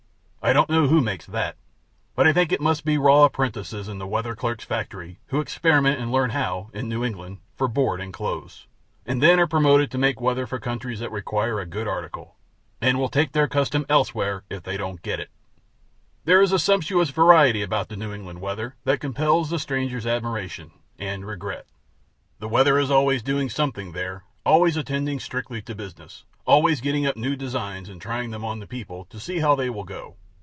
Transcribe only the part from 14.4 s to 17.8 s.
if they don't get it. There is a sumptuous variety